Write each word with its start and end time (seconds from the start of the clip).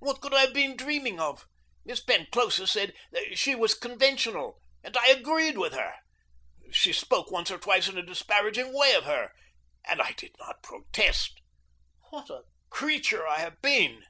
What 0.00 0.20
could 0.20 0.34
I 0.34 0.40
have 0.40 0.52
been 0.52 0.76
dreaming 0.76 1.20
of? 1.20 1.46
Miss 1.84 2.00
Penclosa 2.02 2.66
said 2.66 2.92
that 3.12 3.38
she 3.38 3.54
was 3.54 3.76
conventional, 3.76 4.60
and 4.82 4.96
I 4.96 5.06
agreed 5.06 5.56
with 5.56 5.74
her. 5.74 5.94
She 6.72 6.92
spoke 6.92 7.30
once 7.30 7.52
or 7.52 7.58
twice 7.58 7.86
in 7.86 7.96
a 7.96 8.02
disparaging 8.02 8.72
way 8.72 8.94
of 8.94 9.04
her, 9.04 9.30
and 9.88 10.02
I 10.02 10.10
did 10.10 10.34
not 10.40 10.60
protest. 10.64 11.40
What 12.10 12.28
a 12.30 12.42
creature 12.68 13.28
I 13.28 13.38
have 13.38 13.62
been! 13.62 14.04